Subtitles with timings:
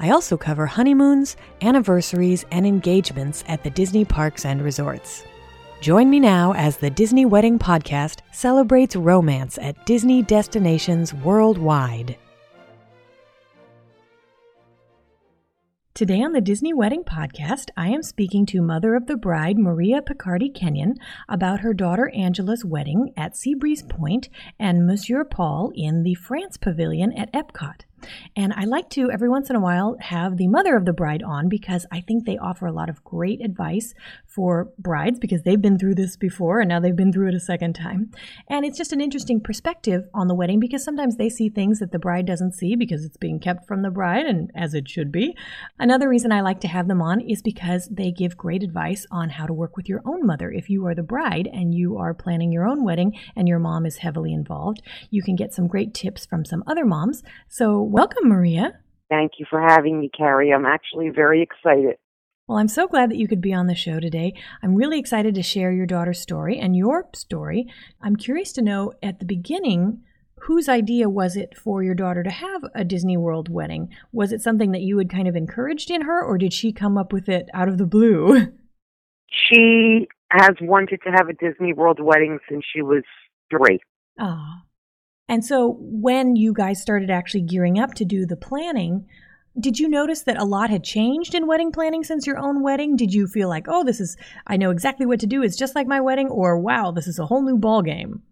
[0.00, 5.24] I also cover honeymoons, anniversaries, and engagements at the Disney parks and resorts.
[5.80, 12.16] Join me now as the Disney Wedding Podcast celebrates romance at Disney destinations worldwide.
[15.94, 20.00] Today on the Disney Wedding Podcast, I am speaking to mother of the bride, Maria
[20.00, 20.94] Picardi Kenyon,
[21.28, 24.28] about her daughter Angela's wedding at Seabreeze Point
[24.60, 27.80] and Monsieur Paul in the France Pavilion at Epcot.
[28.36, 31.22] And I like to, every once in a while, have the mother of the bride
[31.22, 33.94] on because I think they offer a lot of great advice
[34.26, 37.40] for brides because they've been through this before and now they've been through it a
[37.40, 38.10] second time.
[38.48, 41.92] And it's just an interesting perspective on the wedding because sometimes they see things that
[41.92, 45.10] the bride doesn't see because it's being kept from the bride and as it should
[45.10, 45.36] be.
[45.78, 49.30] Another reason I like to have them on is because they give great advice on
[49.30, 50.50] how to work with your own mother.
[50.50, 53.86] If you are the bride and you are planning your own wedding and your mom
[53.86, 57.22] is heavily involved, you can get some great tips from some other moms.
[57.48, 58.78] So welcome, Maria.
[59.08, 60.52] Thank you for having me, Carrie.
[60.52, 61.96] I'm actually very excited.
[62.46, 64.34] Well, I'm so glad that you could be on the show today.
[64.62, 67.66] I'm really excited to share your daughter's story and your story.
[68.00, 70.02] I'm curious to know at the beginning,
[70.42, 73.88] whose idea was it for your daughter to have a Disney World wedding?
[74.12, 76.96] Was it something that you had kind of encouraged in her, or did she come
[76.96, 78.52] up with it out of the blue?
[79.30, 83.02] She has wanted to have a Disney World wedding since she was
[83.50, 83.78] three.
[84.18, 84.62] Ah.
[85.28, 89.06] And so when you guys started actually gearing up to do the planning,
[89.60, 92.96] did you notice that a lot had changed in wedding planning since your own wedding?
[92.96, 94.16] Did you feel like, oh, this is,
[94.46, 97.18] I know exactly what to do, it's just like my wedding, or wow, this is
[97.18, 98.22] a whole new ball game?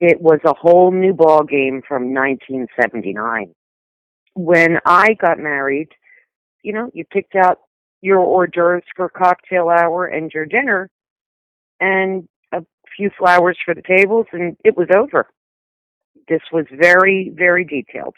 [0.00, 3.54] It was a whole new ball game from 1979.
[4.34, 5.88] When I got married,
[6.62, 7.58] you know, you picked out
[8.00, 10.90] your hors d'oeuvres for cocktail hour and your dinner,
[11.80, 12.64] and a
[12.96, 15.28] few flowers for the tables, and it was over.
[16.28, 18.14] This was very, very detailed.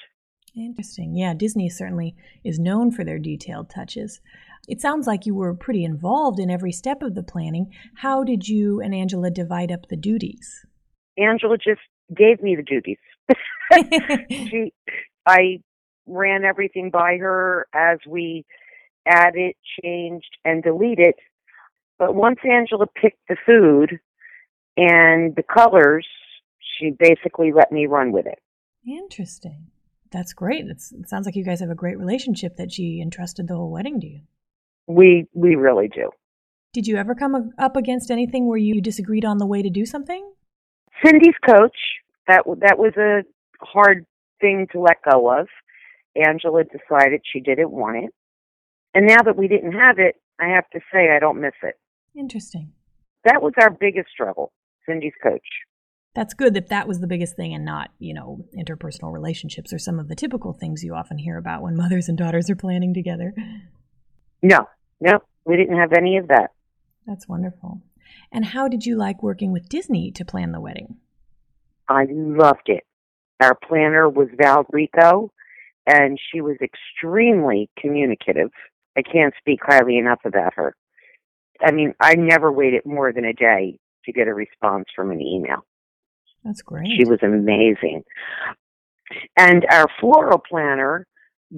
[0.57, 1.17] Interesting.
[1.17, 4.21] Yeah, Disney certainly is known for their detailed touches.
[4.69, 7.73] It sounds like you were pretty involved in every step of the planning.
[7.97, 10.65] How did you and Angela divide up the duties?
[11.19, 11.81] Angela just
[12.15, 12.99] gave me the duties.
[14.31, 14.73] she,
[15.27, 15.61] I
[16.07, 18.45] ran everything by her as we
[19.07, 21.15] added, changed, and deleted.
[21.99, 23.99] But once Angela picked the food
[24.77, 26.07] and the colors,
[26.79, 28.39] she basically let me run with it.
[28.87, 29.67] Interesting.
[30.11, 30.67] That's great.
[30.67, 33.71] It's, it sounds like you guys have a great relationship that she entrusted the whole
[33.71, 34.21] wedding to you.
[34.87, 36.11] We we really do.
[36.73, 39.87] Did you ever come up against anything where you disagreed on the way to do
[39.87, 40.33] something?
[41.05, 41.77] Cindy's coach.
[42.29, 43.23] That that was a
[43.61, 44.07] hard
[44.41, 45.49] thing to let go of.
[46.15, 48.15] Angela decided she didn't want it,
[48.95, 51.75] and now that we didn't have it, I have to say I don't miss it.
[52.17, 52.73] Interesting.
[53.25, 54.53] That was our biggest struggle.
[54.87, 55.47] Cindy's coach
[56.15, 59.79] that's good that that was the biggest thing and not, you know, interpersonal relationships or
[59.79, 62.95] some of the typical things you often hear about when mothers and daughters are planning
[62.95, 63.35] together.
[64.43, 64.69] No,
[65.01, 66.51] no, we didn't have any of that.
[67.07, 67.83] That's wonderful.
[68.31, 70.97] And how did you like working with Disney to plan the wedding?
[71.89, 72.85] I loved it.
[73.41, 75.33] Our planner was Val Rico,
[75.87, 78.51] and she was extremely communicative.
[78.97, 80.77] I can't speak highly enough about her.
[81.61, 85.21] I mean, I never waited more than a day to get a response from an
[85.21, 85.65] email.
[86.45, 86.89] That's great.
[86.97, 88.05] She was amazing.
[89.37, 91.07] And our floral planner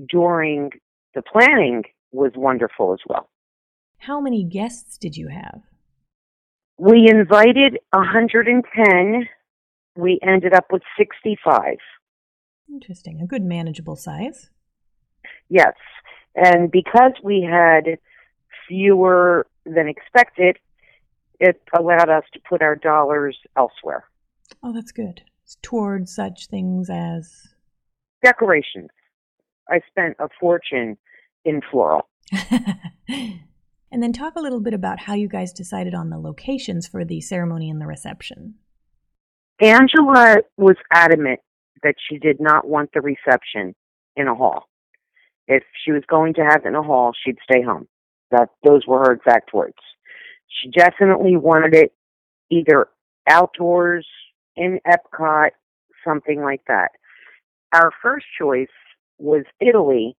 [0.09, 0.71] during
[1.15, 3.29] the planning was wonderful as well.
[3.99, 5.62] How many guests did you have?
[6.79, 9.29] We invited 110.
[9.97, 11.77] We ended up with 65.
[12.71, 13.21] Interesting.
[13.23, 14.50] A good manageable size.
[15.49, 15.75] Yes.
[16.35, 17.99] And because we had
[18.69, 20.59] fewer than expected,
[21.41, 24.05] it allowed us to put our dollars elsewhere.
[24.67, 25.23] Oh, that's good.
[25.63, 27.31] Towards such things as
[28.25, 28.91] decorations.
[29.71, 30.99] I spent a fortune
[31.45, 32.09] in floral.
[33.09, 37.05] and then talk a little bit about how you guys decided on the locations for
[37.05, 38.55] the ceremony and the reception.
[39.61, 41.39] Angela was adamant
[41.85, 43.73] that she did not want the reception
[44.17, 44.65] in a hall.
[45.47, 47.87] If she was going to have it in a hall, she'd stay home.
[48.33, 49.79] That those were her exact words.
[50.49, 51.93] She definitely wanted it
[52.51, 52.89] either
[53.29, 54.05] outdoors
[54.56, 55.50] in Epcot,
[56.06, 56.91] something like that.
[57.73, 58.69] Our first choice
[59.19, 60.17] was Italy,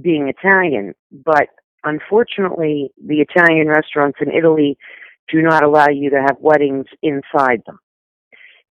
[0.00, 1.48] being Italian, but
[1.84, 4.76] unfortunately, the Italian restaurants in Italy
[5.28, 7.78] do not allow you to have weddings inside them.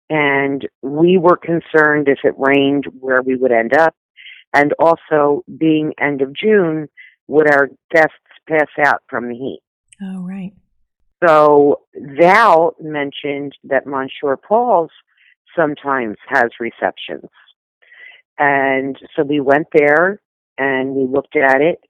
[0.08, 3.94] And we were concerned if it rained where we would end up.
[4.54, 6.88] And also, being end of June,
[7.26, 8.14] would our guests
[8.48, 9.60] pass out from the heat?
[10.00, 10.52] Oh, right.
[11.24, 14.90] So Val mentioned that Monsieur Paul's
[15.56, 17.30] sometimes has receptions.
[18.38, 20.20] And so we went there
[20.58, 21.80] and we looked at it.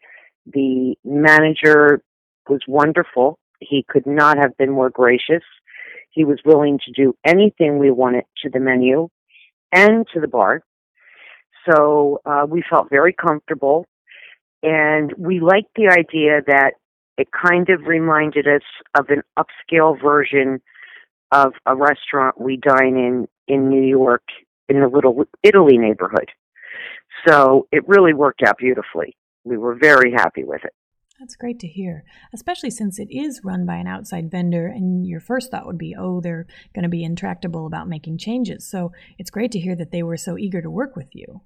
[0.46, 2.02] The manager
[2.49, 3.38] was wonderful.
[3.58, 5.43] He could not have been more gracious.
[6.11, 9.08] He was willing to do anything we wanted to the menu
[9.72, 10.62] and to the bar.
[11.69, 13.87] So uh, we felt very comfortable.
[14.62, 16.75] And we liked the idea that
[17.19, 18.63] it kind of reminded us
[18.99, 20.61] of an upscale version
[21.33, 24.23] of a restaurant we dine in in New York
[24.69, 26.31] in the Little Italy neighborhood.
[27.27, 29.17] So it really worked out beautifully.
[29.45, 30.73] We were very happy with it.
[31.19, 32.05] That's great to hear,
[32.35, 35.97] especially since it is run by an outside vendor, and your first thought would be,
[35.99, 38.69] oh, they're going to be intractable about making changes.
[38.69, 41.41] So it's great to hear that they were so eager to work with you.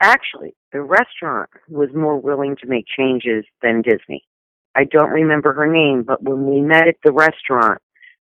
[0.00, 4.24] Actually, the restaurant was more willing to make changes than Disney.
[4.74, 7.80] I don't remember her name, but when we met at the restaurant,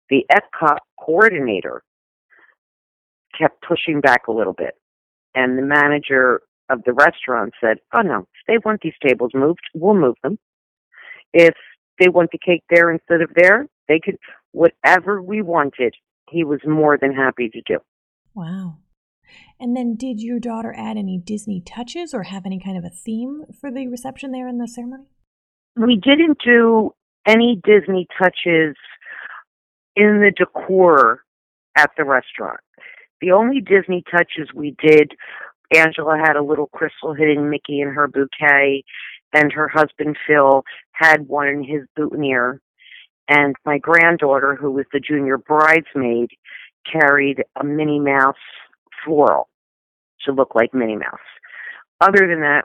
[0.09, 1.83] the Epcot coordinator
[3.37, 4.75] kept pushing back a little bit.
[5.35, 9.59] And the manager of the restaurant said, Oh no, if they want these tables moved,
[9.73, 10.39] we'll move them.
[11.33, 11.53] If
[11.99, 14.17] they want the cake there instead of there, they could,
[14.51, 15.95] whatever we wanted,
[16.29, 17.79] he was more than happy to do.
[18.33, 18.77] Wow.
[19.59, 22.89] And then, did your daughter add any Disney touches or have any kind of a
[22.89, 25.05] theme for the reception there in the ceremony?
[25.77, 26.93] We didn't do
[27.27, 28.75] any Disney touches
[29.95, 31.23] in the decor
[31.75, 32.59] at the restaurant.
[33.21, 35.13] The only Disney touches we did,
[35.75, 38.83] Angela had a little crystal hidden Mickey in her bouquet,
[39.33, 40.63] and her husband Phil
[40.93, 42.61] had one in his boutonniere.
[43.27, 46.29] And my granddaughter, who was the junior bridesmaid,
[46.89, 48.35] carried a Minnie Mouse
[49.03, 49.49] floral
[50.25, 51.19] to look like Minnie Mouse.
[51.99, 52.63] Other than that,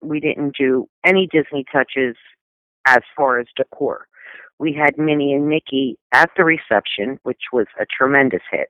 [0.00, 2.16] we didn't do any Disney touches
[2.86, 4.06] as far as decor.
[4.58, 8.68] We had Minnie and Mickey at the reception, which was a tremendous hit.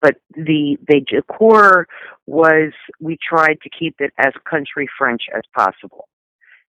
[0.00, 1.86] But the the decor
[2.26, 6.08] was we tried to keep it as country French as possible.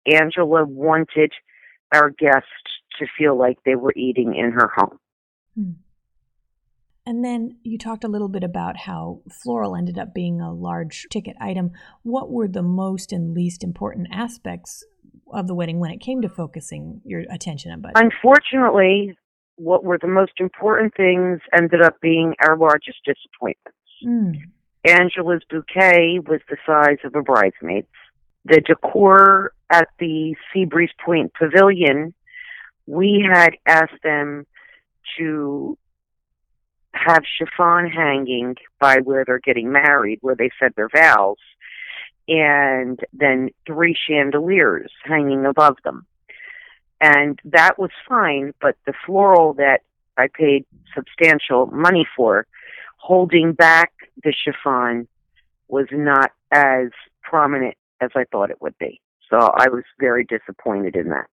[0.07, 1.33] Angela wanted
[1.93, 2.49] our guests
[2.99, 4.99] to feel like they were eating in her home.
[5.55, 5.73] Hmm.
[7.05, 11.07] And then you talked a little bit about how floral ended up being a large
[11.11, 11.71] ticket item.
[12.03, 14.85] What were the most and least important aspects
[15.33, 17.97] of the wedding when it came to focusing your attention on budget?
[17.97, 19.17] Unfortunately,
[19.59, 23.79] what were the most important things ended up being our largest disappointments.
[24.07, 24.37] Mm.
[24.85, 27.89] Angela's bouquet was the size of a bridesmaid's.
[28.45, 32.15] The decor at the Seabreeze Point Pavilion,
[32.87, 34.47] we had asked them
[35.19, 35.77] to
[36.93, 41.37] have chiffon hanging by where they're getting married, where they said their vows,
[42.29, 46.07] and then three chandeliers hanging above them.
[47.01, 49.81] And that was fine, but the floral that
[50.17, 52.47] I paid substantial money for,
[52.97, 53.93] holding back
[54.23, 55.09] the chiffon,
[55.69, 56.89] was not as
[57.23, 59.01] prominent as I thought it would be.
[59.31, 61.27] So I was very disappointed in that.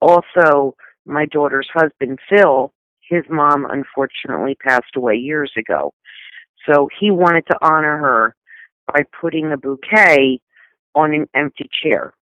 [0.00, 5.94] Also, my daughter's husband, Phil, his mom unfortunately passed away years ago.
[6.68, 8.34] So he wanted to honor her
[8.92, 10.40] by putting a bouquet
[10.94, 12.14] on an empty chair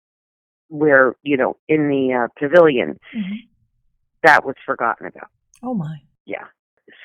[0.68, 2.98] where, you know, in the uh, pavilion.
[3.14, 3.34] Mm-hmm.
[4.22, 5.30] That was forgotten about.
[5.62, 6.00] Oh my.
[6.24, 6.46] Yeah.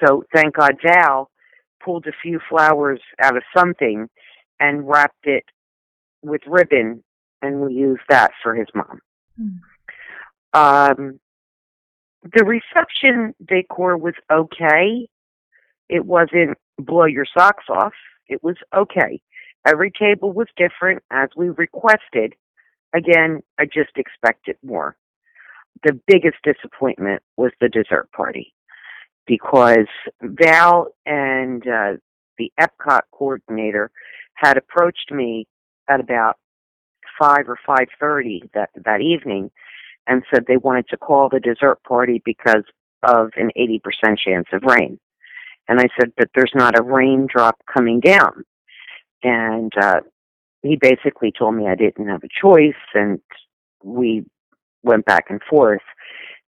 [0.03, 1.29] So thank God Val
[1.83, 4.09] pulled a few flowers out of something
[4.59, 5.45] and wrapped it
[6.23, 7.03] with ribbon
[7.41, 8.99] and we used that for his mom.
[9.39, 9.59] Mm.
[10.53, 11.19] Um,
[12.23, 15.07] the reception decor was okay.
[15.89, 17.93] It wasn't blow your socks off.
[18.27, 19.21] It was okay.
[19.65, 22.33] Every table was different as we requested.
[22.93, 24.95] Again, I just expected more.
[25.83, 28.53] The biggest disappointment was the dessert party
[29.25, 29.87] because
[30.21, 31.93] Val and uh,
[32.37, 33.91] the Epcot coordinator
[34.33, 35.47] had approached me
[35.87, 36.37] at about
[37.19, 39.51] five or five thirty that that evening,
[40.07, 42.63] and said they wanted to call the dessert party because
[43.03, 44.99] of an eighty percent chance of rain.
[45.67, 48.43] And I said, but there's not a raindrop coming down.
[49.23, 50.01] And uh,
[50.61, 53.19] he basically told me I didn't have a choice, and
[53.83, 54.25] we
[54.83, 55.81] went back and forth.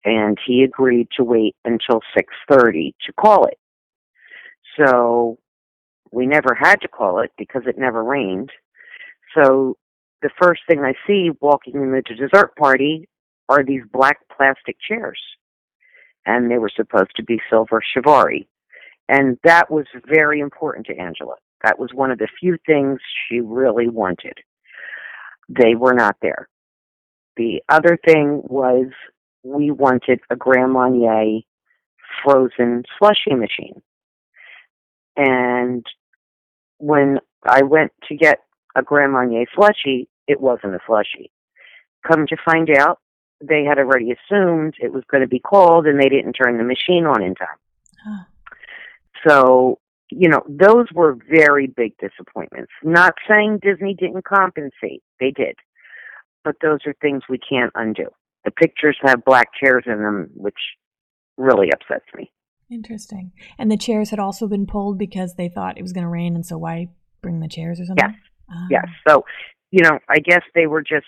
[0.04, 3.60] And he agreed to wait until six thirty to call it.
[4.80, 5.38] So
[6.12, 8.52] we never had to call it because it never rained.
[9.36, 9.78] So
[10.22, 13.08] the first thing I see walking in the dessert party
[13.48, 15.20] are these black plastic chairs.
[16.26, 18.48] And they were supposed to be silver Chiavari.
[19.10, 21.36] And that was very important to Angela.
[21.64, 24.38] That was one of the few things she really wanted.
[25.50, 26.48] They were not there.
[27.38, 28.88] The other thing was
[29.44, 31.42] we wanted a Grand Marnier
[32.24, 33.82] frozen slushy machine.
[35.16, 35.86] And
[36.78, 38.40] when I went to get
[38.76, 41.32] a Grand Marnier slushy, it wasn't a slushy.
[42.08, 43.00] Come to find out,
[43.44, 46.64] they had already assumed it was going to be cold and they didn't turn the
[46.64, 47.48] machine on in time.
[48.06, 48.24] Huh.
[49.28, 49.80] So,
[50.12, 52.72] you know, those were very big disappointments.
[52.84, 55.56] Not saying Disney didn't compensate, they did.
[56.44, 58.08] But those are things we can't undo.
[58.46, 60.58] The pictures have black chairs in them, which
[61.38, 62.32] really upsets me.
[62.70, 63.32] Interesting.
[63.58, 66.36] And the chairs had also been pulled because they thought it was going to rain,
[66.36, 66.90] and so why
[67.22, 68.06] bring the chairs or something?
[68.10, 68.20] Yes.
[68.50, 68.68] Ah.
[68.70, 68.88] Yes.
[69.08, 69.24] So,
[69.72, 71.08] you know, I guess they were just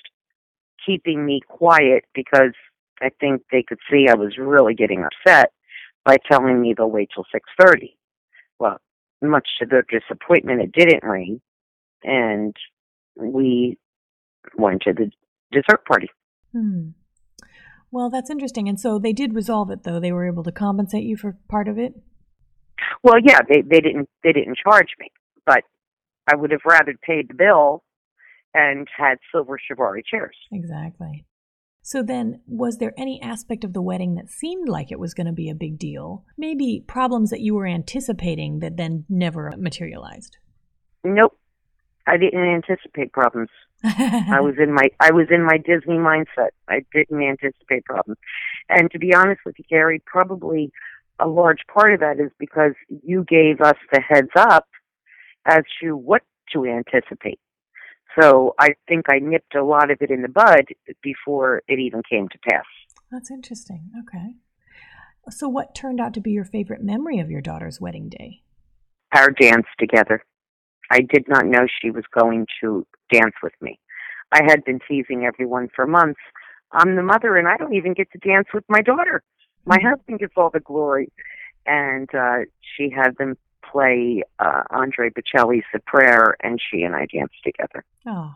[0.86, 2.54] keeping me quiet because
[3.02, 5.52] I think they could see I was really getting upset
[6.06, 7.98] by telling me they'll wait till six thirty.
[8.60, 8.80] Well,
[9.24, 11.42] much to their disappointment, it didn't rain,
[12.04, 12.56] and
[13.16, 13.78] we
[14.58, 15.12] went to the
[15.52, 16.10] dessert party.
[16.52, 16.90] Hmm.
[17.92, 18.68] Well, that's interesting.
[18.68, 20.00] And so they did resolve it, though.
[20.00, 21.94] They were able to compensate you for part of it.
[23.04, 25.12] Well, yeah, they they didn't they didn't charge me,
[25.46, 25.64] but
[26.32, 27.84] I would have rather paid the bill
[28.54, 30.36] and had silver Chiavari chairs.
[30.52, 31.26] Exactly.
[31.86, 35.28] So then, was there any aspect of the wedding that seemed like it was going
[35.28, 36.24] to be a big deal?
[36.38, 40.38] Maybe problems that you were anticipating that then never materialized?
[41.04, 41.38] Nope.
[42.08, 43.50] I didn't anticipate problems.
[43.84, 46.52] I was in my I was in my Disney mindset.
[46.70, 48.18] I didn't anticipate problems.
[48.70, 50.72] And to be honest with you, Carrie, probably
[51.20, 52.74] a large part of that is because
[53.04, 54.68] you gave us the heads up
[55.46, 56.22] as to what
[56.54, 57.40] to anticipate.
[58.20, 60.66] So I think I nipped a lot of it in the bud
[61.02, 62.66] before it even came to pass.
[63.12, 63.92] That's interesting.
[64.04, 64.36] Okay.
[65.30, 68.42] So what turned out to be your favorite memory of your daughter's wedding day?
[69.16, 70.24] Our dance together.
[70.92, 73.80] I did not know she was going to dance with me.
[74.32, 76.20] I had been teasing everyone for months.
[76.72, 79.24] I'm the mother and I don't even get to dance with my daughter.
[79.66, 79.88] My mm-hmm.
[79.88, 81.12] husband gets all the glory.
[81.66, 82.40] And uh
[82.76, 83.38] she had them
[83.72, 87.84] play uh Andre Bocelli's The Prayer and she and I danced together.
[88.08, 88.36] Oh.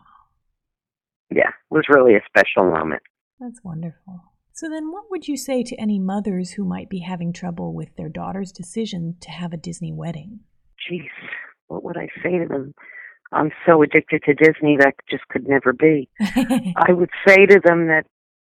[1.30, 3.02] Yeah, it was really a special moment.
[3.38, 4.32] That's wonderful.
[4.52, 7.94] So then what would you say to any mothers who might be having trouble with
[7.96, 10.40] their daughter's decision to have a Disney wedding?
[10.90, 11.10] Jeez,
[11.68, 12.74] what would I say to them?
[13.30, 16.08] I'm so addicted to Disney that just could never be.
[16.20, 18.06] I would say to them that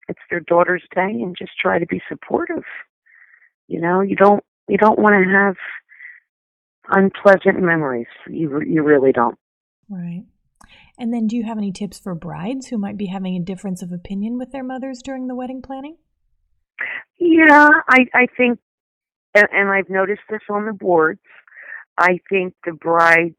[0.07, 2.63] it's their daughter's day and just try to be supportive.
[3.67, 5.55] You know, you don't you don't want to have
[6.89, 8.07] unpleasant memories.
[8.29, 9.37] You you really don't.
[9.89, 10.23] Right.
[10.99, 13.81] And then do you have any tips for brides who might be having a difference
[13.81, 15.97] of opinion with their mothers during the wedding planning?
[17.19, 18.59] Yeah, I I think
[19.35, 21.19] and, and I've noticed this on the boards
[21.97, 23.35] I think the brides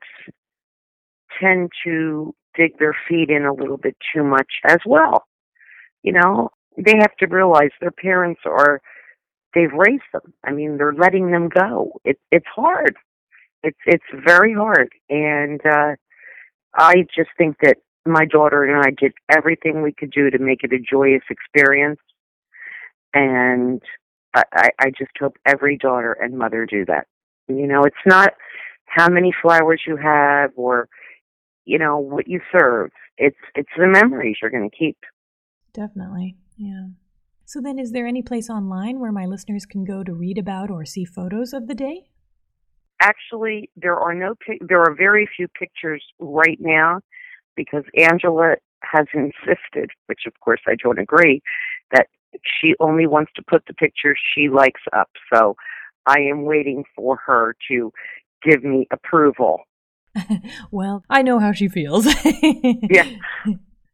[1.41, 5.27] tend to dig their feet in a little bit too much as well.
[6.03, 8.81] You know, they have to realize their parents are
[9.55, 10.35] they've raised them.
[10.45, 12.01] I mean, they're letting them go.
[12.05, 12.97] It it's hard.
[13.63, 14.91] It's it's very hard.
[15.09, 15.97] And uh
[16.75, 20.63] I just think that my daughter and I did everything we could do to make
[20.63, 22.01] it a joyous experience.
[23.15, 23.83] And
[24.35, 27.07] I, I just hope every daughter and mother do that.
[27.49, 28.35] You know, it's not
[28.85, 30.89] how many flowers you have or
[31.65, 32.91] you know what you serve.
[33.17, 34.99] It's it's the memories you're going to keep.
[35.73, 36.37] Definitely.
[36.57, 36.89] Yeah.
[37.45, 40.71] So then is there any place online where my listeners can go to read about
[40.71, 42.11] or see photos of the day?
[43.01, 47.01] Actually, there are no there are very few pictures right now
[47.57, 51.43] because Angela has insisted, which of course I don't agree,
[51.93, 52.09] that
[52.45, 55.11] she only wants to put the pictures she likes up.
[55.33, 55.57] So
[56.07, 57.93] I am waiting for her to
[58.43, 59.61] give me approval.
[60.71, 62.07] well, I know how she feels.
[62.43, 63.09] yeah.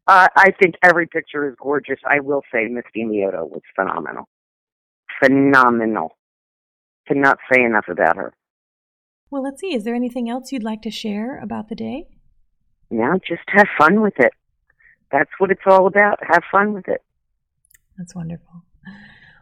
[0.06, 1.98] Uh, I think every picture is gorgeous.
[2.06, 4.28] I will say Misty Mioto was phenomenal.
[5.22, 6.16] Phenomenal.
[7.08, 8.34] Cannot say enough about her.
[9.34, 9.74] Well, let's see.
[9.74, 12.06] Is there anything else you'd like to share about the day?
[12.88, 14.32] Yeah, just have fun with it.
[15.10, 16.20] that's what it's all about.
[16.22, 17.02] Have fun with it.
[17.98, 18.62] That's wonderful.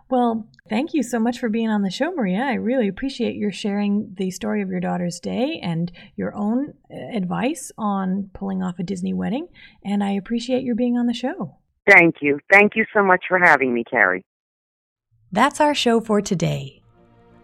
[0.09, 2.41] Well, thank you so much for being on the show, Maria.
[2.41, 7.15] I really appreciate your sharing the story of your daughter's day and your own uh,
[7.15, 9.49] advice on pulling off a Disney wedding.
[9.85, 11.59] And I appreciate your being on the show.
[11.87, 12.39] Thank you.
[12.51, 14.25] Thank you so much for having me, Carrie.
[15.31, 16.82] That's our show for today.